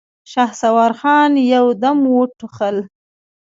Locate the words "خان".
0.99-1.31